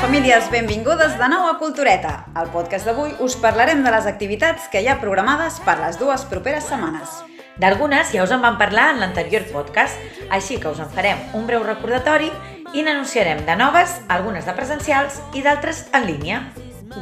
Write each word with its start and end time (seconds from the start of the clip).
Famílies, 0.00 0.50
benvingudes 0.50 1.14
de 1.18 1.26
nou 1.28 1.46
a 1.48 1.56
Cultureta. 1.58 2.26
Al 2.36 2.50
podcast 2.52 2.84
d'avui 2.84 3.14
us 3.24 3.36
parlarem 3.40 3.82
de 3.84 3.90
les 3.92 4.06
activitats 4.08 4.66
que 4.72 4.82
hi 4.82 4.88
ha 4.90 4.98
programades 5.00 5.56
per 5.64 5.76
les 5.80 5.96
dues 6.00 6.24
properes 6.28 6.66
setmanes. 6.68 7.22
D'algunes 7.56 8.10
ja 8.12 8.24
us 8.24 8.32
en 8.34 8.42
vam 8.44 8.58
parlar 8.60 8.90
en 8.92 9.00
l'anterior 9.00 9.46
podcast, 9.52 9.96
així 10.28 10.58
que 10.60 10.68
us 10.68 10.82
en 10.82 10.90
farem 10.92 11.22
un 11.38 11.46
breu 11.48 11.64
recordatori 11.64 12.28
i 12.74 12.84
n'anunciarem 12.84 13.44
de 13.46 13.56
noves, 13.56 13.94
algunes 14.08 14.44
de 14.44 14.56
presencials 14.58 15.22
i 15.32 15.44
d'altres 15.46 15.86
en 15.96 16.04
línia. 16.10 16.42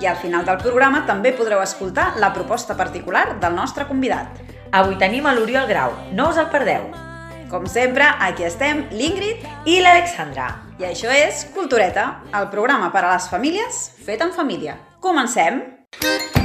I 0.00 0.06
al 0.06 0.20
final 0.20 0.46
del 0.46 0.60
programa 0.62 1.02
també 1.08 1.32
podreu 1.34 1.62
escoltar 1.64 2.12
la 2.22 2.32
proposta 2.36 2.76
particular 2.78 3.40
del 3.40 3.58
nostre 3.58 3.88
convidat. 3.90 4.38
Avui 4.70 5.00
tenim 5.02 5.26
a 5.26 5.34
l'Oriol 5.34 5.66
Grau, 5.66 5.98
no 6.12 6.30
us 6.30 6.38
el 6.38 6.52
perdeu. 6.52 7.13
Com 7.54 7.68
sempre, 7.70 8.02
aquí 8.18 8.42
estem 8.42 8.80
l'Ingrid 8.90 9.44
I 9.70 9.78
l'Alexandra. 9.84 10.48
i 10.82 10.88
això 10.90 11.14
és 11.14 11.46
Cultureta, 11.54 12.08
el 12.34 12.50
programa 12.50 12.90
per 12.90 13.04
a 13.04 13.14
les 13.14 13.30
famílies 13.30 13.84
fet 14.02 14.26
en 14.26 14.34
família. 14.34 14.80
Comencem! 14.98 15.62
Comencem 15.94 16.43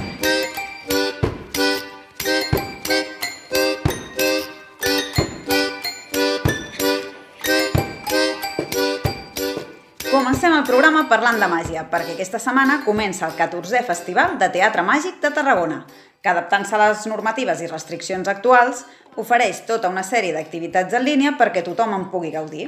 programa 11.00 11.10
parlant 11.10 11.40
de 11.40 11.48
màgia, 11.48 11.84
perquè 11.88 12.12
aquesta 12.14 12.40
setmana 12.42 12.82
comença 12.84 13.28
el 13.28 13.36
14è 13.38 13.86
Festival 13.88 14.34
de 14.40 14.50
Teatre 14.52 14.84
Màgic 14.84 15.22
de 15.22 15.30
Tarragona, 15.32 15.86
que 16.22 16.30
adaptant-se 16.30 16.76
a 16.76 16.80
les 16.82 17.06
normatives 17.08 17.62
i 17.62 17.70
restriccions 17.72 18.28
actuals, 18.28 18.84
ofereix 19.16 19.62
tota 19.68 19.88
una 19.88 20.04
sèrie 20.04 20.34
d'activitats 20.36 20.94
en 20.94 21.06
línia 21.06 21.38
perquè 21.40 21.64
tothom 21.64 21.94
en 21.96 22.10
pugui 22.12 22.34
gaudir. 22.34 22.68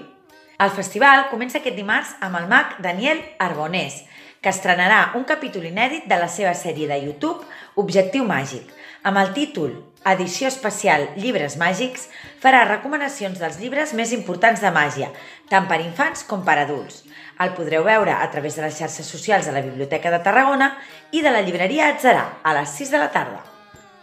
El 0.64 0.72
festival 0.72 1.28
comença 1.32 1.60
aquest 1.60 1.76
dimarts 1.76 2.16
amb 2.22 2.40
el 2.40 2.48
mag 2.48 2.78
Daniel 2.80 3.20
Arbonés, 3.40 4.06
que 4.40 4.54
estrenarà 4.54 5.12
un 5.20 5.26
capítol 5.28 5.68
inèdit 5.68 6.08
de 6.08 6.20
la 6.22 6.30
seva 6.32 6.54
sèrie 6.56 6.88
de 6.88 7.02
YouTube 7.04 7.44
Objectiu 7.76 8.24
Màgic. 8.24 8.64
Amb 9.04 9.18
el 9.18 9.34
títol 9.36 9.76
Edició 10.02 10.48
especial 10.50 11.04
Llibres 11.14 11.60
Màgics, 11.62 12.08
farà 12.42 12.64
recomanacions 12.66 13.38
dels 13.38 13.60
llibres 13.62 13.92
més 13.94 14.10
importants 14.16 14.64
de 14.64 14.72
màgia, 14.74 15.12
tant 15.52 15.68
per 15.70 15.78
infants 15.84 16.24
com 16.26 16.42
per 16.42 16.56
adults. 16.58 17.04
El 17.38 17.54
podreu 17.54 17.86
veure 17.86 18.16
a 18.16 18.26
través 18.34 18.58
de 18.58 18.64
les 18.66 18.80
xarxes 18.80 19.06
socials 19.06 19.46
de 19.46 19.54
la 19.54 19.62
Biblioteca 19.62 20.10
de 20.10 20.18
Tarragona 20.26 20.72
i 21.14 21.22
de 21.22 21.30
la 21.30 21.44
llibreria 21.46 21.92
Atzarà, 21.94 22.26
a 22.42 22.54
les 22.58 22.74
6 22.82 22.96
de 22.96 23.04
la 23.04 23.12
tarda. 23.14 23.44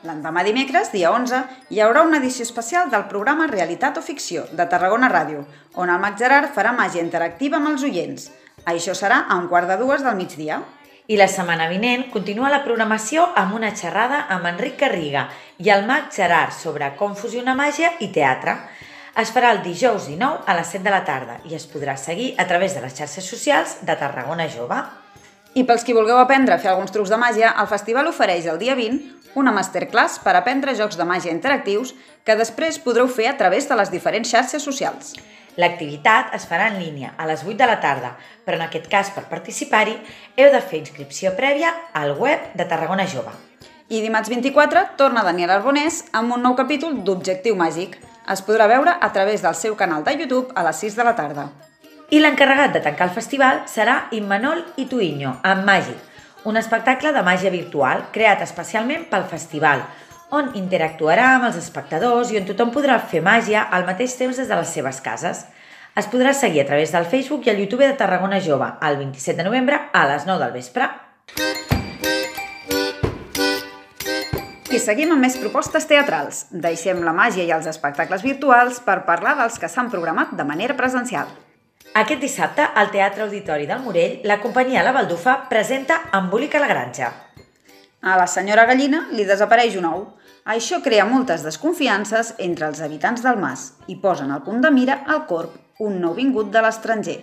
L'endemà 0.07 0.45
dimecres, 0.47 0.93
dia 0.95 1.11
11, 1.11 1.43
hi 1.75 1.83
haurà 1.83 2.07
una 2.07 2.23
edició 2.23 2.47
especial 2.47 2.95
del 2.95 3.09
programa 3.11 3.51
Realitat 3.51 3.99
o 3.99 4.03
Ficció, 4.07 4.47
de 4.55 4.71
Tarragona 4.71 5.11
Ràdio, 5.11 5.43
on 5.75 5.91
el 5.91 5.99
mag 5.99 6.15
Gerard 6.15 6.55
farà 6.55 6.71
màgia 6.71 7.03
interactiva 7.03 7.59
amb 7.59 7.73
els 7.73 7.83
oients. 7.83 8.31
Això 8.71 8.95
serà 8.95 9.25
a 9.27 9.35
un 9.43 9.51
quart 9.51 9.67
de 9.67 9.83
dues 9.83 10.07
del 10.07 10.15
migdia. 10.15 10.63
I 11.09 11.17
la 11.17 11.25
setmana 11.25 11.71
vinent 11.71 12.03
continua 12.13 12.51
la 12.53 12.59
programació 12.61 13.23
amb 13.41 13.55
una 13.57 13.71
xerrada 13.73 14.19
amb 14.35 14.45
Enric 14.51 14.75
Garriga 14.83 15.23
i 15.65 15.71
el 15.73 15.87
mag 15.89 16.11
Gerard 16.13 16.53
sobre 16.53 16.91
com 16.99 17.15
fusionar 17.17 17.55
màgia 17.57 17.95
i 18.05 18.11
teatre. 18.13 18.53
Es 19.17 19.33
farà 19.33 19.55
el 19.55 19.63
dijous 19.65 20.11
19 20.11 20.45
a 20.45 20.57
les 20.59 20.75
7 20.75 20.85
de 20.85 20.93
la 20.93 21.01
tarda 21.09 21.39
i 21.49 21.57
es 21.57 21.65
podrà 21.71 21.95
seguir 21.97 22.35
a 22.37 22.45
través 22.51 22.77
de 22.77 22.83
les 22.85 22.93
xarxes 22.93 23.25
socials 23.25 23.79
de 23.89 23.97
Tarragona 23.97 24.51
Jove. 24.53 24.83
I 25.57 25.65
pels 25.65 25.87
qui 25.89 25.97
vulgueu 25.97 26.21
aprendre 26.21 26.59
a 26.59 26.61
fer 26.61 26.75
alguns 26.75 26.93
trucs 26.93 27.09
de 27.09 27.17
màgia, 27.17 27.55
el 27.57 27.73
festival 27.73 28.13
ofereix 28.13 28.45
el 28.53 28.61
dia 28.61 28.77
20 28.77 29.33
una 29.41 29.57
masterclass 29.57 30.21
per 30.21 30.37
aprendre 30.37 30.77
jocs 30.77 31.01
de 31.01 31.09
màgia 31.09 31.33
interactius 31.33 31.95
que 32.21 32.37
després 32.37 32.83
podreu 32.85 33.09
fer 33.09 33.33
a 33.33 33.37
través 33.41 33.65
de 33.65 33.81
les 33.81 33.89
diferents 33.97 34.29
xarxes 34.29 34.61
socials. 34.61 35.17
L'activitat 35.59 36.35
es 36.37 36.45
farà 36.47 36.69
en 36.71 36.77
línia 36.79 37.15
a 37.19 37.27
les 37.27 37.43
8 37.43 37.57
de 37.59 37.67
la 37.67 37.81
tarda, 37.83 38.13
però 38.47 38.55
en 38.61 38.65
aquest 38.69 38.87
cas 38.91 39.11
per 39.11 39.25
participar-hi 39.27 39.97
heu 40.39 40.53
de 40.55 40.61
fer 40.63 40.79
inscripció 40.79 41.33
prèvia 41.35 41.73
al 41.99 42.15
web 42.15 42.53
de 42.55 42.67
Tarragona 42.71 43.09
Jove. 43.11 43.33
I 43.89 44.03
dimarts 44.05 44.31
24 44.31 44.85
torna 45.01 45.25
Daniel 45.27 45.51
Arbonés 45.57 46.05
amb 46.13 46.37
un 46.37 46.47
nou 46.47 46.55
capítol 46.55 47.01
d'Objectiu 47.03 47.57
Màgic. 47.59 47.97
Es 48.31 48.45
podrà 48.47 48.69
veure 48.71 48.95
a 49.01 49.09
través 49.11 49.43
del 49.43 49.57
seu 49.59 49.75
canal 49.75 50.05
de 50.07 50.15
YouTube 50.15 50.55
a 50.55 50.63
les 50.69 50.85
6 50.85 50.95
de 51.01 51.09
la 51.09 51.17
tarda. 51.19 51.49
I 52.15 52.21
l'encarregat 52.23 52.77
de 52.77 52.85
tancar 52.85 53.09
el 53.09 53.17
festival 53.17 53.65
serà 53.67 54.05
Immanol 54.15 54.63
Ituinho, 54.77 55.41
amb 55.43 55.67
Màgic, 55.67 55.99
un 56.45 56.57
espectacle 56.57 57.11
de 57.13 57.23
màgia 57.27 57.51
virtual 57.51 58.07
creat 58.15 58.45
especialment 58.47 59.09
pel 59.11 59.27
festival, 59.27 59.83
on 60.31 60.51
interactuarà 60.59 61.35
amb 61.35 61.49
els 61.49 61.57
espectadors 61.57 62.33
i 62.33 62.39
on 62.41 62.47
tothom 62.49 62.73
podrà 62.75 62.99
fer 63.01 63.23
màgia 63.25 63.65
al 63.73 63.87
mateix 63.89 64.17
temps 64.19 64.37
des 64.37 64.49
de 64.49 64.59
les 64.59 64.73
seves 64.77 65.01
cases. 65.01 65.45
Es 65.97 66.09
podrà 66.13 66.35
seguir 66.37 66.63
a 66.63 66.67
través 66.69 66.93
del 66.93 67.09
Facebook 67.09 67.47
i 67.47 67.51
el 67.51 67.63
YouTube 67.65 67.87
de 67.87 67.97
Tarragona 67.97 68.41
Jove 68.45 68.69
el 68.87 68.99
27 69.01 69.39
de 69.41 69.49
novembre 69.49 69.81
a 69.93 70.05
les 70.13 70.27
9 70.27 70.45
del 70.45 70.53
vespre. 70.53 70.89
I 74.69 74.79
seguim 74.79 75.15
amb 75.15 75.25
més 75.25 75.39
propostes 75.41 75.89
teatrals. 75.89 76.45
Deixem 76.53 77.01
la 77.03 77.17
màgia 77.17 77.47
i 77.49 77.53
els 77.57 77.67
espectacles 77.67 78.23
virtuals 78.23 78.83
per 78.85 79.01
parlar 79.09 79.35
dels 79.41 79.57
que 79.59 79.71
s'han 79.73 79.89
programat 79.91 80.37
de 80.37 80.45
manera 80.45 80.77
presencial. 80.77 81.33
Aquest 81.97 82.21
dissabte, 82.21 82.63
al 82.63 82.93
Teatre 82.93 83.25
Auditori 83.25 83.67
del 83.67 83.81
Morell, 83.81 84.21
la 84.29 84.39
companyia 84.45 84.85
La 84.85 84.93
Baldufa 84.93 85.49
presenta 85.49 86.03
Embolica 86.13 86.61
la 86.61 86.69
granja. 86.69 87.11
A 88.01 88.17
la 88.17 88.29
senyora 88.31 88.69
Gallina 88.69 89.09
li 89.11 89.25
desapareix 89.27 89.75
un 89.81 89.89
ou. 89.89 90.05
Això 90.49 90.79
crea 90.81 91.05
moltes 91.05 91.43
desconfiances 91.45 92.31
entre 92.41 92.71
els 92.71 92.79
habitants 92.81 93.21
del 93.21 93.37
mas 93.37 93.67
i 93.93 93.99
posen 94.01 94.31
al 94.33 94.47
punt 94.47 94.63
de 94.65 94.71
mira 94.73 95.03
el 95.13 95.27
corp, 95.29 95.59
un 95.85 95.99
nou 96.01 96.15
vingut 96.17 96.49
de 96.55 96.63
l'estranger. 96.65 97.19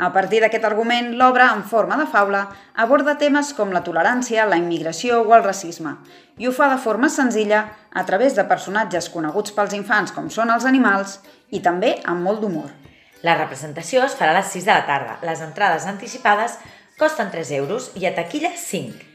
A 0.00 0.08
partir 0.14 0.40
d'aquest 0.40 0.64
argument, 0.64 1.10
l'obra, 1.20 1.50
en 1.52 1.66
forma 1.68 1.98
de 2.00 2.06
faula, 2.08 2.46
aborda 2.84 3.18
temes 3.20 3.52
com 3.58 3.76
la 3.76 3.84
tolerància, 3.84 4.48
la 4.48 4.56
immigració 4.56 5.20
o 5.20 5.36
el 5.36 5.44
racisme, 5.44 5.98
i 6.40 6.48
ho 6.48 6.54
fa 6.56 6.70
de 6.72 6.80
forma 6.80 7.12
senzilla 7.12 7.60
a 7.92 8.06
través 8.08 8.40
de 8.40 8.48
personatges 8.48 9.10
coneguts 9.12 9.52
pels 9.52 9.76
infants 9.76 10.16
com 10.16 10.32
són 10.32 10.56
els 10.56 10.64
animals 10.64 11.18
i 11.52 11.60
també 11.60 11.98
amb 12.08 12.24
molt 12.24 12.40
d'humor. 12.40 12.72
La 13.22 13.36
representació 13.36 14.00
es 14.08 14.16
farà 14.16 14.32
a 14.32 14.40
les 14.40 14.48
6 14.56 14.64
de 14.64 14.72
la 14.72 14.88
tarda. 14.88 15.20
Les 15.28 15.44
entrades 15.44 15.84
anticipades 15.84 16.56
costen 16.96 17.28
3 17.28 17.52
euros 17.60 17.92
i 18.00 18.08
a 18.08 18.16
taquilla 18.16 18.56
5. 18.56 19.11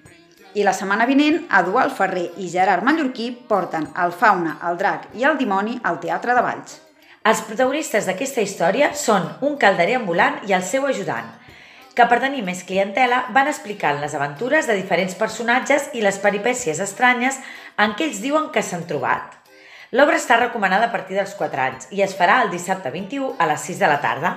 I 0.55 0.63
la 0.63 0.73
setmana 0.73 1.05
vinent, 1.05 1.41
Eduard 1.59 1.91
Ferrer 1.95 2.29
i 2.39 2.47
Gerard 2.49 2.85
Mallorquí 2.87 3.31
porten 3.49 3.89
el 4.03 4.13
fauna, 4.15 4.57
el 4.69 4.77
drac 4.79 5.09
i 5.19 5.25
el 5.27 5.37
dimoni 5.37 5.79
al 5.83 5.99
Teatre 5.99 6.35
de 6.37 6.43
Valls. 6.45 6.77
Els 7.27 7.41
protagonistes 7.43 8.05
d'aquesta 8.07 8.43
història 8.45 8.93
són 8.95 9.25
un 9.43 9.57
calderer 9.59 9.97
ambulant 9.99 10.39
i 10.47 10.53
el 10.55 10.63
seu 10.63 10.85
ajudant, 10.87 11.27
que 11.97 12.05
per 12.07 12.21
tenir 12.23 12.43
més 12.45 12.61
clientela 12.63 13.23
van 13.35 13.49
explicant 13.51 13.99
les 13.99 14.13
aventures 14.15 14.69
de 14.69 14.77
diferents 14.77 15.15
personatges 15.19 15.89
i 15.97 16.03
les 16.05 16.19
peripècies 16.23 16.79
estranyes 16.79 17.41
en 17.77 17.97
què 17.97 18.07
ells 18.07 18.21
diuen 18.23 18.47
que 18.53 18.63
s'han 18.63 18.85
trobat. 18.87 19.33
L'obra 19.91 20.19
està 20.19 20.37
recomanada 20.37 20.87
a 20.87 20.93
partir 20.93 21.15
dels 21.17 21.33
4 21.39 21.63
anys 21.63 21.91
i 21.95 22.03
es 22.05 22.13
farà 22.15 22.41
el 22.43 22.53
dissabte 22.53 22.91
21 22.93 23.35
a 23.39 23.47
les 23.49 23.67
6 23.71 23.81
de 23.83 23.91
la 23.91 23.99
tarda. 24.03 24.31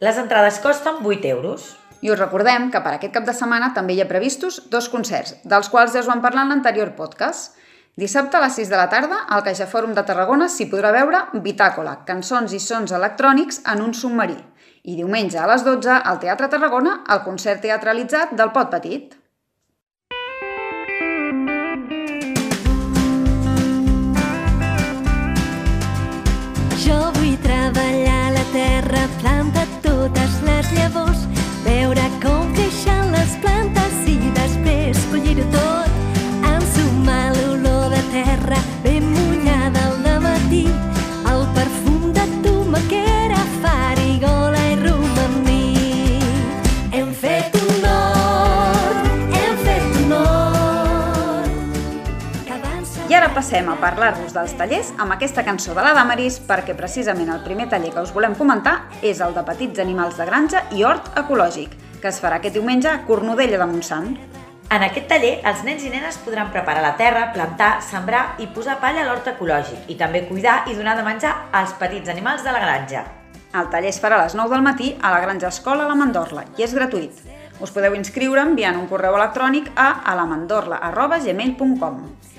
Les 0.00 0.18
entrades 0.18 0.60
costen 0.62 1.02
8 1.02 1.28
euros. 1.30 1.76
I 2.02 2.10
us 2.10 2.18
recordem 2.18 2.68
que 2.74 2.80
per 2.82 2.96
aquest 2.96 3.12
cap 3.14 3.26
de 3.26 3.34
setmana 3.36 3.70
també 3.74 3.94
hi 3.94 4.00
ha 4.02 4.08
previstos 4.10 4.58
dos 4.70 4.88
concerts, 4.90 5.36
dels 5.46 5.68
quals 5.70 5.94
ja 5.94 6.02
us 6.02 6.08
vam 6.10 6.22
parlar 6.24 6.42
en 6.48 6.56
l'anterior 6.56 6.90
podcast. 6.98 7.54
Dissabte 7.94 8.38
a 8.38 8.40
les 8.42 8.56
6 8.58 8.72
de 8.72 8.78
la 8.80 8.88
tarda, 8.90 9.20
al 9.28 9.44
CaixaFòrum 9.46 9.92
de 9.94 10.02
Tarragona 10.08 10.48
s'hi 10.50 10.66
podrà 10.72 10.90
veure 10.96 11.20
Bitàcola, 11.44 12.00
cançons 12.08 12.54
i 12.56 12.60
sons 12.60 12.90
electrònics 12.98 13.62
en 13.70 13.84
un 13.86 13.94
submarí. 13.94 14.38
I 14.82 14.96
diumenge 14.98 15.38
a 15.38 15.46
les 15.46 15.62
12, 15.62 16.00
al 16.10 16.18
Teatre 16.18 16.48
Tarragona, 16.50 17.02
el 17.14 17.22
concert 17.22 17.62
teatralitzat 17.62 18.32
del 18.34 18.50
Pot 18.50 18.72
Petit. 18.72 19.14
Jo 26.82 26.98
vull 27.20 27.36
treballar 27.46 28.32
la 28.34 28.48
terra, 28.56 29.06
planta 29.20 29.68
totes 29.86 30.40
les 30.48 30.72
llavors, 30.80 31.21
comencem 53.52 53.68
a 53.68 53.76
parlar-vos 53.76 54.32
dels 54.32 54.52
tallers 54.56 54.94
amb 54.96 55.12
aquesta 55.12 55.42
cançó 55.44 55.74
de 55.76 55.82
la 55.84 55.90
Damaris 55.92 56.38
perquè 56.48 56.72
precisament 56.72 57.28
el 57.28 57.42
primer 57.44 57.66
taller 57.68 57.90
que 57.92 58.00
us 58.00 58.08
volem 58.16 58.32
comentar 58.32 58.88
és 59.04 59.20
el 59.20 59.34
de 59.36 59.42
petits 59.44 59.76
animals 59.82 60.16
de 60.16 60.24
granja 60.24 60.62
i 60.72 60.80
hort 60.88 61.10
ecològic, 61.20 61.74
que 62.00 62.08
es 62.08 62.16
farà 62.22 62.38
aquest 62.40 62.56
diumenge 62.56 62.88
a 62.88 63.02
Cornudella 63.04 63.60
de 63.60 63.66
Montsant. 63.68 64.16
En 64.72 64.80
aquest 64.86 65.04
taller, 65.10 65.34
els 65.44 65.60
nens 65.68 65.84
i 65.84 65.92
nenes 65.92 66.16
podran 66.24 66.48
preparar 66.48 66.80
la 66.80 66.96
terra, 66.96 67.28
plantar, 67.34 67.82
sembrar 67.84 68.40
i 68.40 68.48
posar 68.56 68.80
palla 68.80 69.04
a 69.04 69.06
l'hort 69.10 69.28
ecològic 69.34 69.84
i 69.92 70.00
també 70.00 70.24
cuidar 70.32 70.64
i 70.72 70.78
donar 70.78 70.96
de 70.96 71.04
menjar 71.04 71.52
als 71.52 71.76
petits 71.76 72.08
animals 72.08 72.40
de 72.48 72.56
la 72.56 72.64
granja. 72.64 73.04
El 73.52 73.68
taller 73.68 73.92
es 73.92 74.00
farà 74.00 74.16
a 74.16 74.24
les 74.24 74.32
9 74.32 74.48
del 74.48 74.64
matí 74.64 74.96
a 74.96 75.12
la 75.12 75.20
Granja 75.20 75.52
Escola 75.52 75.84
La 75.84 75.98
Mandorla 75.98 76.48
i 76.56 76.64
és 76.64 76.72
gratuït. 76.72 77.12
Us 77.60 77.68
podeu 77.68 77.92
inscriure 78.00 78.40
enviant 78.40 78.80
un 78.80 78.88
correu 78.88 79.12
electrònic 79.20 79.68
a 79.76 80.08
alamandorla.gmail.com 80.16 82.31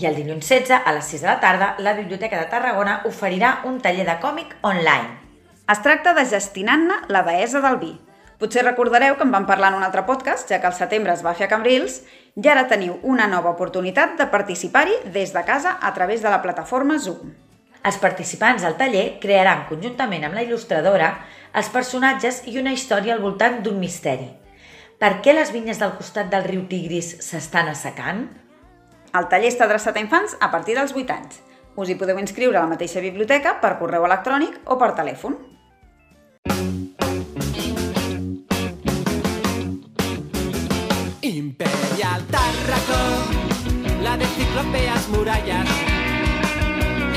I 0.00 0.06
el 0.08 0.14
dilluns 0.16 0.46
16, 0.48 0.80
a 0.80 0.92
les 0.96 1.08
6 1.12 1.20
de 1.20 1.28
la 1.28 1.40
tarda, 1.40 1.74
la 1.78 1.92
Biblioteca 1.92 2.38
de 2.40 2.48
Tarragona 2.48 3.02
oferirà 3.04 3.58
un 3.68 3.82
taller 3.84 4.06
de 4.08 4.14
còmic 4.22 4.54
online. 4.64 5.10
Es 5.68 5.82
tracta 5.84 6.14
de 6.16 6.24
Gestinant-ne 6.24 6.96
la 7.12 7.20
deessa 7.26 7.60
del 7.60 7.76
vi. 7.82 7.90
Potser 8.40 8.64
recordareu 8.64 9.18
que 9.18 9.26
en 9.28 9.34
vam 9.34 9.44
parlar 9.44 9.74
en 9.74 9.76
un 9.82 9.84
altre 9.84 10.06
podcast, 10.08 10.48
ja 10.48 10.62
que 10.62 10.70
el 10.70 10.78
setembre 10.78 11.12
es 11.12 11.20
va 11.26 11.36
fer 11.36 11.50
a 11.50 11.52
Cambrils, 11.52 12.00
i 12.32 12.48
ara 12.48 12.64
teniu 12.72 12.96
una 13.02 13.28
nova 13.28 13.52
oportunitat 13.52 14.16
de 14.16 14.30
participar-hi 14.32 14.96
des 15.12 15.36
de 15.36 15.44
casa 15.44 15.76
a 15.76 15.92
través 15.92 16.24
de 16.24 16.32
la 16.32 16.40
plataforma 16.40 16.96
Zoom. 16.98 17.36
Els 17.84 18.00
participants 18.00 18.64
al 18.64 18.80
taller 18.80 19.18
crearan 19.20 19.66
conjuntament 19.68 20.24
amb 20.24 20.40
la 20.40 20.48
il·lustradora 20.48 21.12
els 21.52 21.68
personatges 21.68 22.46
i 22.48 22.56
una 22.56 22.72
història 22.72 23.12
al 23.12 23.20
voltant 23.20 23.60
d'un 23.60 23.76
misteri. 23.76 24.32
Per 24.96 25.18
què 25.20 25.36
les 25.36 25.52
vinyes 25.52 25.76
del 25.80 25.92
costat 26.00 26.32
del 26.32 26.48
riu 26.48 26.64
Tigris 26.72 27.18
s'estan 27.20 27.68
assecant? 27.68 28.30
El 29.10 29.26
taller 29.26 29.48
està 29.50 29.66
adreçat 29.66 29.96
a 29.96 30.02
infants 30.04 30.36
a 30.38 30.48
partir 30.52 30.76
dels 30.78 30.92
8 30.94 31.14
anys. 31.14 31.40
Us 31.74 31.88
hi 31.90 31.96
podeu 31.98 32.18
inscriure 32.20 32.58
a 32.58 32.62
la 32.62 32.70
mateixa 32.70 33.02
biblioteca 33.02 33.56
per 33.62 33.76
correu 33.80 34.04
electrònic 34.06 34.60
o 34.70 34.76
per 34.78 34.92
telèfon. 34.98 35.34
Imperial 41.26 42.22
Tarraco, 42.30 43.00
la 44.06 44.14
de 44.20 44.30
ciclopeas 44.36 45.08
murallas. 45.08 45.74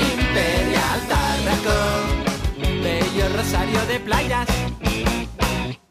Imperial 0.08 1.06
Tarraco, 1.12 1.78
bello 2.82 3.30
rosario 3.36 3.86
de 3.86 4.00
playas. 4.00 4.48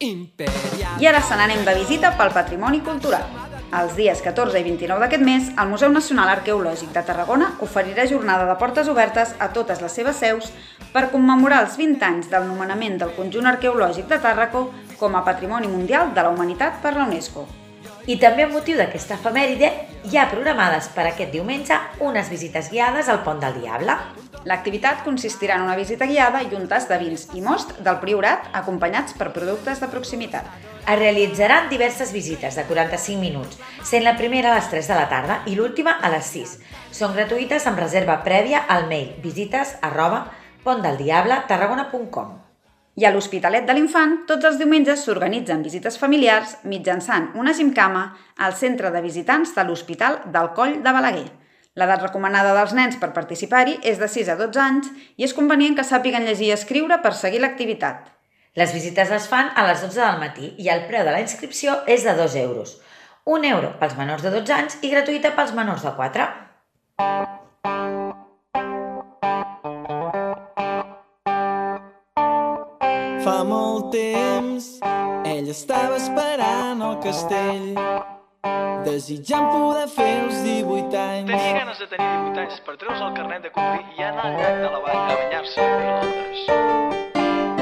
Imperial. 0.04 1.00
I 1.00 1.08
ara 1.08 1.24
se 1.24 1.36
n'anem 1.40 1.64
de 1.64 1.80
visita 1.80 2.12
pel 2.18 2.32
patrimoni 2.36 2.84
cultural. 2.84 3.53
Els 3.72 3.96
dies 3.96 4.20
14 4.22 4.60
i 4.60 4.64
29 4.66 5.00
d'aquest 5.00 5.24
mes, 5.24 5.48
el 5.58 5.70
Museu 5.70 5.90
Nacional 5.92 6.28
Arqueològic 6.34 6.92
de 6.92 7.02
Tarragona 7.06 7.54
oferirà 7.64 8.04
jornada 8.10 8.46
de 8.50 8.58
portes 8.60 8.90
obertes 8.92 9.34
a 9.38 9.50
totes 9.56 9.80
les 9.82 9.98
seves 9.98 10.20
seus 10.20 10.52
per 10.92 11.08
commemorar 11.10 11.64
els 11.64 11.80
20 11.80 12.06
anys 12.06 12.30
del 12.30 12.46
nomenament 12.50 13.00
del 13.00 13.16
conjunt 13.16 13.50
arqueològic 13.50 14.06
de 14.12 14.20
Tàrraco 14.22 14.68
com 15.00 15.16
a 15.16 15.24
Patrimoni 15.26 15.72
Mundial 15.72 16.14
de 16.14 16.22
la 16.22 16.30
Humanitat 16.36 16.82
per 16.84 16.94
la 16.94 17.08
UNESCO. 17.08 17.63
I 18.04 18.18
també 18.20 18.44
amb 18.44 18.52
motiu 18.52 18.76
d'aquesta 18.76 19.16
efemèride 19.16 19.70
hi 20.04 20.18
ha 20.20 20.26
programades 20.28 20.90
per 20.92 21.06
aquest 21.08 21.30
diumenge 21.32 21.78
unes 22.04 22.28
visites 22.28 22.68
guiades 22.68 23.08
al 23.08 23.22
Pont 23.24 23.40
del 23.40 23.56
Diable. 23.62 23.96
L'activitat 24.44 25.00
consistirà 25.06 25.56
en 25.56 25.64
una 25.64 25.76
visita 25.78 26.04
guiada 26.04 26.42
i 26.44 26.52
un 26.52 26.68
tas 26.68 26.84
de 26.90 26.98
vins 27.00 27.30
i 27.32 27.40
most 27.40 27.72
del 27.80 27.96
Priorat 28.04 28.50
acompanyats 28.60 29.16
per 29.16 29.30
productes 29.32 29.80
de 29.80 29.88
proximitat. 29.88 30.44
Es 30.84 31.00
realitzaran 31.00 31.70
diverses 31.72 32.12
visites 32.12 32.60
de 32.60 32.68
45 32.68 33.24
minuts, 33.24 33.56
sent 33.80 34.04
la 34.04 34.18
primera 34.20 34.52
a 34.52 34.60
les 34.60 34.68
3 34.68 34.92
de 34.92 35.00
la 35.00 35.08
tarda 35.08 35.40
i 35.48 35.56
l'última 35.56 35.96
a 35.96 36.12
les 36.12 36.28
6. 36.36 36.58
Són 36.92 37.16
gratuïtes 37.16 37.64
amb 37.64 37.80
reserva 37.80 38.20
prèvia 38.20 38.66
al 38.68 38.84
mail 38.92 39.14
visites 39.24 39.78
arroba 39.80 40.26
pontdeldiable.tarragona.com 40.64 42.43
I 42.94 43.08
a 43.08 43.10
l'Hospitalet 43.10 43.64
de 43.66 43.74
l'Infant, 43.74 44.20
tots 44.28 44.46
els 44.46 44.58
diumenges 44.60 45.00
s'organitzen 45.02 45.64
visites 45.66 45.96
familiars 45.98 46.52
mitjançant 46.62 47.32
una 47.34 47.54
gimcama 47.58 48.04
al 48.38 48.54
centre 48.54 48.92
de 48.94 49.00
visitants 49.02 49.50
de 49.56 49.64
l'Hospital 49.66 50.20
del 50.36 50.52
Coll 50.54 50.76
de 50.84 50.92
Balaguer. 50.94 51.26
L'edat 51.74 52.04
recomanada 52.04 52.52
dels 52.54 52.74
nens 52.78 53.00
per 53.00 53.10
participar-hi 53.16 53.80
és 53.82 53.98
de 53.98 54.06
6 54.06 54.30
a 54.30 54.38
12 54.38 54.62
anys 54.62 54.92
i 55.18 55.26
és 55.26 55.34
convenient 55.34 55.74
que 55.74 55.86
sàpiguen 55.88 56.22
llegir 56.22 56.52
i 56.52 56.54
escriure 56.54 57.00
per 57.02 57.16
seguir 57.18 57.42
l'activitat. 57.42 58.06
Les 58.54 58.70
visites 58.70 59.10
es 59.10 59.26
fan 59.26 59.50
a 59.58 59.66
les 59.66 59.82
12 59.82 59.98
del 59.98 60.22
matí 60.22 60.54
i 60.62 60.70
el 60.70 60.86
preu 60.86 61.02
de 61.02 61.16
la 61.16 61.24
inscripció 61.24 61.80
és 61.90 62.06
de 62.06 62.14
2 62.14 62.38
euros. 62.46 62.78
Un 63.26 63.42
euro 63.50 63.74
pels 63.80 63.98
menors 63.98 64.22
de 64.22 64.30
12 64.30 64.54
anys 64.54 64.78
i 64.86 64.94
gratuïta 64.94 65.34
pels 65.34 65.50
menors 65.58 65.82
de 65.82 65.90
4. 65.98 66.30
Temps 74.54 74.80
ell 75.26 75.48
estava 75.50 75.96
esperant 75.98 76.82
al 76.84 76.98
castell 77.02 77.74
desitjant 78.84 79.46
poder 79.50 79.86
fer 79.90 80.10
els 80.20 80.42
18 80.44 80.98
anys 81.00 81.30
Tenia 81.32 81.54
ganes 81.58 81.80
de 81.80 81.88
tenir 81.90 82.08
18 82.28 82.42
anys 82.44 82.60
per 82.66 82.76
treure's 82.78 83.02
el 83.06 83.14
carnet 83.16 83.46
de 83.46 83.52
conduir 83.54 83.98
i 83.98 84.06
anar 84.06 84.28
al 84.28 84.38
llac 84.38 84.60
de 84.62 84.70
la 84.74 84.80
vall 84.84 85.00
a 85.00 85.16
banyar-se 85.22 85.64
a 85.64 85.68
pilotes. 85.80 86.38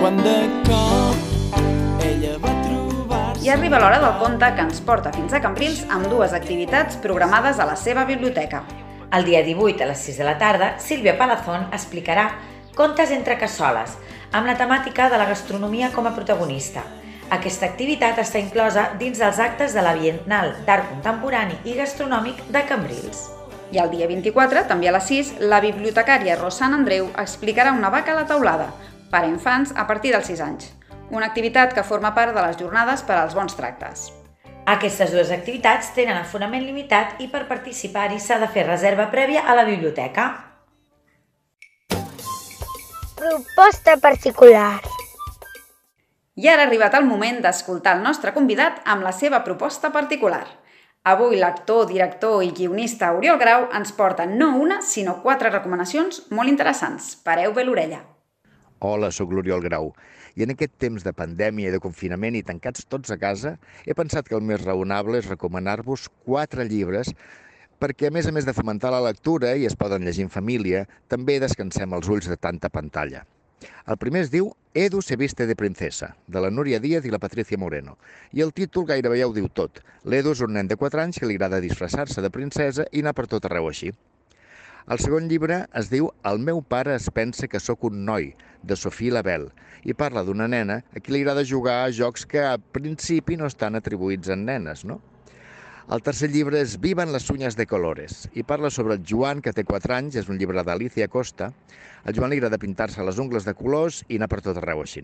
quan 0.00 0.20
de 0.26 0.36
cop 0.68 2.04
ella 2.10 2.36
va 2.44 2.54
trobar-se 2.66 3.46
I 3.46 3.52
arriba 3.56 3.80
l'hora 3.80 4.00
del 4.04 4.16
conte 4.20 4.54
que 4.56 4.68
ens 4.68 4.84
porta 4.92 5.12
fins 5.16 5.32
a 5.32 5.40
Cambrils 5.40 5.84
amb 5.88 6.10
dues 6.12 6.36
activitats 6.36 6.98
programades 7.06 7.58
a 7.58 7.68
la 7.68 7.76
seva 7.76 8.04
biblioteca. 8.04 8.64
El 9.12 9.26
dia 9.28 9.42
18 9.44 9.84
a 9.84 9.86
les 9.90 10.04
6 10.08 10.18
de 10.18 10.24
la 10.24 10.38
tarda, 10.40 10.74
Sílvia 10.80 11.18
Palazón 11.18 11.68
explicarà 11.70 12.30
Contes 12.74 13.10
entre 13.12 13.36
cassoles, 13.36 13.98
amb 14.32 14.48
la 14.48 14.54
temàtica 14.56 15.10
de 15.12 15.18
la 15.20 15.26
gastronomia 15.28 15.90
com 15.92 16.06
a 16.08 16.14
protagonista. 16.16 16.80
Aquesta 17.32 17.66
activitat 17.68 18.16
està 18.22 18.40
inclosa 18.40 18.86
dins 19.00 19.18
dels 19.20 19.40
actes 19.44 19.74
de 19.76 19.82
la 19.84 19.92
Biennal 19.98 20.54
d'Art 20.64 20.88
Contemporani 20.88 21.58
i 21.68 21.74
Gastronòmic 21.76 22.40
de 22.52 22.62
Cambrils. 22.68 23.26
I 23.72 23.80
el 23.80 23.90
dia 23.92 24.08
24, 24.08 24.62
també 24.68 24.88
a 24.88 24.94
les 24.96 25.04
6, 25.08 25.34
la 25.52 25.60
bibliotecària 25.64 26.36
Rosana 26.40 26.78
Andreu 26.80 27.10
explicarà 27.20 27.74
una 27.76 27.90
vaca 27.92 28.12
a 28.12 28.18
la 28.22 28.26
taulada, 28.28 28.70
per 29.12 29.20
a 29.20 29.28
infants 29.28 29.74
a 29.76 29.84
partir 29.88 30.14
dels 30.14 30.30
6 30.32 30.40
anys. 30.44 30.70
Una 31.10 31.28
activitat 31.28 31.74
que 31.76 31.84
forma 31.84 32.14
part 32.16 32.32
de 32.32 32.40
les 32.40 32.56
jornades 32.56 33.04
per 33.04 33.18
als 33.20 33.36
bons 33.36 33.56
tractes. 33.56 34.06
Aquestes 34.64 35.12
dues 35.12 35.32
activitats 35.34 35.92
tenen 35.92 36.16
aforament 36.16 36.64
limitat 36.64 37.20
i 37.20 37.28
per 37.28 37.44
participar-hi 37.52 38.20
s'ha 38.20 38.40
de 38.40 38.48
fer 38.48 38.64
reserva 38.68 39.10
prèvia 39.12 39.44
a 39.44 39.58
la 39.58 39.64
biblioteca. 39.68 40.51
Proposta 43.32 43.96
particular. 43.96 44.82
I 46.36 46.48
ara 46.52 46.66
ha 46.66 46.68
arribat 46.68 46.92
el 46.98 47.06
moment 47.08 47.38
d'escoltar 47.40 47.94
el 47.96 48.02
nostre 48.04 48.34
convidat 48.36 48.82
amb 48.84 49.06
la 49.06 49.12
seva 49.16 49.38
proposta 49.46 49.88
particular. 49.94 50.42
Avui 51.08 51.38
l'actor, 51.40 51.86
director 51.88 52.42
i 52.44 52.50
guionista 52.52 53.08
Oriol 53.16 53.38
Grau 53.40 53.64
ens 53.78 53.94
porta 53.96 54.26
no 54.28 54.50
una, 54.60 54.82
sinó 54.84 55.14
quatre 55.24 55.48
recomanacions 55.48 56.26
molt 56.28 56.52
interessants. 56.52 57.14
Pareu 57.24 57.56
bé 57.56 57.64
l'orella. 57.64 58.02
Hola, 58.84 59.08
sóc 59.08 59.32
l'Oriol 59.32 59.64
Grau. 59.64 59.94
I 60.36 60.44
en 60.44 60.52
aquest 60.52 60.76
temps 60.84 61.00
de 61.00 61.16
pandèmia 61.16 61.70
i 61.70 61.72
de 61.72 61.80
confinament 61.80 62.36
i 62.36 62.44
tancats 62.44 62.84
tots 62.84 63.16
a 63.16 63.16
casa, 63.16 63.54
he 63.88 63.96
pensat 63.96 64.28
que 64.28 64.36
el 64.36 64.44
més 64.44 64.60
raonable 64.60 65.24
és 65.24 65.32
recomanar-vos 65.32 66.10
quatre 66.28 66.68
llibres 66.68 67.14
perquè, 67.82 68.08
a 68.08 68.14
més 68.14 68.28
a 68.30 68.32
més 68.32 68.46
de 68.46 68.54
fomentar 68.54 68.92
la 68.94 69.02
lectura, 69.02 69.56
i 69.58 69.66
es 69.66 69.74
poden 69.78 70.06
llegir 70.06 70.28
en 70.28 70.30
família, 70.30 70.84
també 71.10 71.40
descansem 71.42 71.94
els 71.96 72.08
ulls 72.08 72.30
de 72.30 72.38
tanta 72.38 72.70
pantalla. 72.70 73.24
El 73.90 73.98
primer 73.98 74.22
es 74.24 74.30
diu 74.30 74.52
Edu 74.74 75.02
se 75.02 75.16
viste 75.18 75.46
de 75.46 75.56
princesa, 75.58 76.12
de 76.26 76.40
la 76.42 76.50
Núria 76.50 76.78
Díaz 76.80 77.04
i 77.06 77.10
la 77.10 77.20
Patricia 77.22 77.58
Moreno. 77.58 77.96
I 78.32 78.42
el 78.46 78.54
títol 78.54 78.86
gairebé 78.86 79.18
ja 79.20 79.28
ho 79.28 79.34
diu 79.34 79.48
tot. 79.50 79.82
L'Edu 80.06 80.32
és 80.36 80.42
un 80.46 80.54
nen 80.56 80.70
de 80.70 80.78
4 80.78 81.02
anys 81.02 81.18
que 81.18 81.28
li 81.28 81.36
agrada 81.36 81.60
disfressar-se 81.62 82.22
de 82.22 82.30
princesa 82.30 82.86
i 82.92 83.02
anar 83.02 83.14
per 83.18 83.26
tot 83.30 83.46
arreu 83.46 83.68
així. 83.70 83.92
El 84.90 84.98
segon 84.98 85.28
llibre 85.30 85.60
es 85.78 85.90
diu 85.90 86.08
El 86.26 86.40
meu 86.42 86.62
pare 86.62 86.94
es 86.94 87.10
pensa 87.14 87.46
que 87.46 87.60
sóc 87.62 87.84
un 87.86 88.04
noi, 88.06 88.32
de 88.62 88.78
Sofia 88.78 89.18
Label, 89.18 89.50
i 89.82 89.94
parla 89.94 90.24
d'una 90.26 90.48
nena 90.50 90.80
a 90.94 91.02
qui 91.02 91.14
li 91.14 91.22
agrada 91.22 91.46
jugar 91.46 91.80
a 91.82 91.92
jocs 91.94 92.26
que 92.26 92.42
a 92.42 92.58
principi 92.58 93.36
no 93.38 93.50
estan 93.50 93.78
atribuïts 93.78 94.30
a 94.30 94.38
nenes, 94.38 94.84
no? 94.86 95.00
El 95.90 96.02
tercer 96.06 96.28
llibre 96.30 96.60
és 96.62 96.76
Vivan 96.78 97.10
les 97.10 97.24
uñas 97.32 97.56
de 97.58 97.64
colores 97.66 98.28
i 98.38 98.44
parla 98.46 98.70
sobre 98.70 98.94
el 98.94 99.02
Joan, 99.02 99.40
que 99.42 99.50
té 99.52 99.64
4 99.66 99.94
anys, 99.96 100.14
és 100.20 100.28
un 100.30 100.38
llibre 100.38 100.62
d'Alicia 100.62 101.08
Costa. 101.10 101.48
Al 102.06 102.14
Joan 102.14 102.30
li 102.30 102.38
agrada 102.38 102.60
pintar-se 102.62 103.02
les 103.02 103.18
ungles 103.18 103.42
de 103.44 103.54
colors 103.58 104.04
i 104.06 104.20
anar 104.20 104.28
per 104.30 104.38
tot 104.46 104.60
arreu 104.60 104.84
així. 104.84 105.02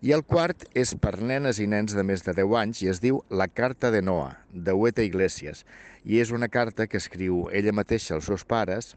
I 0.00 0.14
el 0.16 0.24
quart 0.24 0.64
és 0.72 0.94
per 0.96 1.18
nenes 1.20 1.60
i 1.60 1.66
nens 1.68 1.92
de 1.92 2.02
més 2.02 2.24
de 2.24 2.32
10 2.32 2.54
anys 2.56 2.80
i 2.82 2.88
es 2.88 3.00
diu 3.02 3.20
La 3.28 3.48
carta 3.48 3.90
de 3.92 4.00
Noa, 4.00 4.38
de 4.54 4.72
Hueta 4.72 5.04
Iglesias. 5.04 5.66
I 6.04 6.22
és 6.22 6.32
una 6.32 6.48
carta 6.48 6.86
que 6.86 6.96
escriu 6.96 7.44
ella 7.52 7.76
mateixa 7.76 8.16
als 8.16 8.30
seus 8.32 8.46
pares 8.48 8.94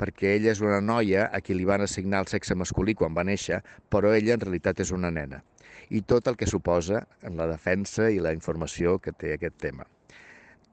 perquè 0.00 0.34
ella 0.40 0.50
és 0.50 0.64
una 0.64 0.80
noia 0.80 1.28
a 1.30 1.38
qui 1.44 1.54
li 1.54 1.68
van 1.68 1.84
assignar 1.86 2.24
el 2.24 2.32
sexe 2.32 2.56
masculí 2.56 2.96
quan 2.96 3.14
va 3.14 3.22
néixer, 3.22 3.60
però 3.92 4.10
ella 4.16 4.34
en 4.34 4.42
realitat 4.42 4.80
és 4.80 4.90
una 4.96 5.12
nena. 5.12 5.44
I 5.90 6.02
tot 6.02 6.26
el 6.26 6.40
que 6.40 6.50
suposa 6.50 7.04
en 7.22 7.36
la 7.36 7.46
defensa 7.46 8.10
i 8.10 8.18
la 8.18 8.34
informació 8.34 8.98
que 8.98 9.12
té 9.12 9.36
aquest 9.36 9.60
tema. 9.60 9.86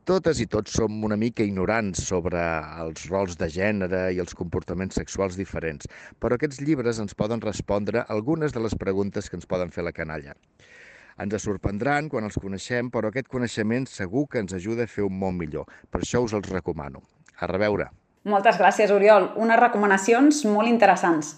Totes 0.08 0.40
i 0.40 0.46
tots 0.48 0.72
som 0.72 1.02
una 1.04 1.18
mica 1.20 1.44
ignorants 1.44 2.06
sobre 2.08 2.40
els 2.80 3.10
rols 3.12 3.34
de 3.36 3.50
gènere 3.52 4.06
i 4.16 4.22
els 4.24 4.38
comportaments 4.40 4.96
sexuals 4.96 5.36
diferents, 5.36 5.84
però 6.24 6.38
aquests 6.38 6.62
llibres 6.64 7.02
ens 7.04 7.12
poden 7.12 7.42
respondre 7.44 8.06
algunes 8.16 8.56
de 8.56 8.62
les 8.64 8.76
preguntes 8.80 9.28
que 9.28 9.36
ens 9.36 9.50
poden 9.52 9.74
fer 9.76 9.84
la 9.84 9.92
canalla. 9.92 10.38
Ens 11.20 11.36
sorprendran 11.44 12.08
quan 12.08 12.24
els 12.24 12.40
coneixem, 12.40 12.88
però 12.88 13.12
aquest 13.12 13.28
coneixement 13.28 13.90
segur 13.92 14.24
que 14.32 14.40
ens 14.40 14.56
ajuda 14.56 14.86
a 14.88 14.94
fer 14.94 15.04
un 15.04 15.20
món 15.20 15.36
millor. 15.36 15.68
Per 15.92 16.00
això 16.00 16.24
us 16.24 16.38
els 16.40 16.48
recomano. 16.56 17.04
A 17.44 17.52
reveure! 17.52 17.90
Moltes 18.24 18.56
gràcies, 18.64 18.96
Oriol. 18.96 19.34
Unes 19.36 19.60
recomanacions 19.60 20.46
molt 20.48 20.72
interessants. 20.72 21.36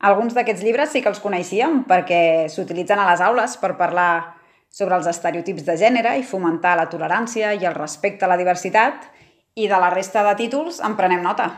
Alguns 0.00 0.32
d'aquests 0.32 0.64
llibres 0.64 0.96
sí 0.96 1.04
que 1.04 1.12
els 1.12 1.20
coneixíem 1.20 1.82
perquè 1.84 2.48
s'utilitzen 2.48 2.96
a 2.96 3.10
les 3.10 3.20
aules 3.28 3.60
per 3.60 3.74
parlar 3.76 4.40
sobre 4.70 4.96
els 4.98 5.06
estereotips 5.08 5.64
de 5.66 5.76
gènere 5.80 6.16
i 6.18 6.26
fomentar 6.26 6.76
la 6.76 6.88
tolerància 6.90 7.54
i 7.54 7.64
el 7.64 7.74
respecte 7.74 8.26
a 8.26 8.28
la 8.28 8.36
diversitat 8.40 9.08
i 9.56 9.68
de 9.68 9.78
la 9.80 9.90
resta 9.90 10.24
de 10.26 10.34
títols 10.36 10.82
en 10.84 10.96
prenem 10.98 11.24
nota. 11.24 11.48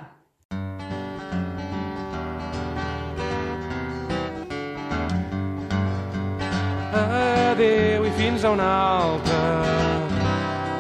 Adéu 7.58 8.06
i 8.06 8.14
fins 8.16 8.44
a 8.44 8.54
una 8.54 8.68
altra. 9.02 9.42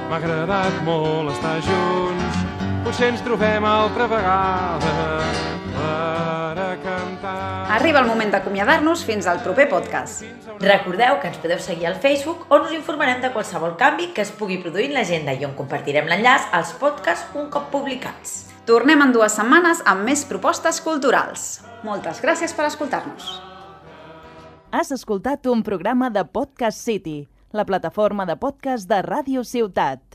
M'ha 0.08 0.16
agradat 0.22 0.80
molt 0.86 1.34
estar 1.34 1.58
junts. 1.66 2.40
Potser 2.86 3.12
ens 3.12 3.26
trobem 3.26 3.66
altra 3.66 4.06
vegada. 4.08 5.47
Arriba 7.78 8.00
el 8.02 8.08
moment 8.10 8.32
d'acomiadar-nos 8.34 9.04
fins 9.06 9.28
al 9.30 9.38
proper 9.38 9.68
podcast. 9.70 10.24
Recordeu 10.58 11.20
que 11.22 11.28
ens 11.30 11.36
podeu 11.38 11.60
seguir 11.62 11.86
al 11.86 12.00
Facebook 12.02 12.48
on 12.50 12.64
us 12.66 12.72
informarem 12.74 13.20
de 13.22 13.30
qualsevol 13.30 13.76
canvi 13.78 14.08
que 14.16 14.24
es 14.24 14.32
pugui 14.34 14.56
produir 14.58 14.88
en 14.88 14.96
l'agenda 14.96 15.30
i 15.30 15.46
on 15.46 15.54
compartirem 15.54 16.10
l'enllaç 16.10 16.48
als 16.58 16.72
podcasts 16.80 17.38
un 17.38 17.46
cop 17.54 17.68
publicats. 17.70 18.48
Tornem 18.66 19.06
en 19.06 19.14
dues 19.14 19.38
setmanes 19.38 19.84
amb 19.86 20.02
més 20.10 20.26
propostes 20.26 20.82
culturals. 20.82 21.46
Moltes 21.86 22.18
gràcies 22.18 22.50
per 22.50 22.66
escoltar-nos. 22.66 23.30
Has 24.74 24.90
escoltat 24.90 25.46
un 25.46 25.62
programa 25.62 26.10
de 26.10 26.26
Podcast 26.26 26.82
City, 26.82 27.28
la 27.54 27.62
plataforma 27.62 28.26
de 28.26 28.40
podcast 28.42 28.90
de 28.90 29.04
Ràdio 29.06 29.46
Ciutat. 29.46 30.07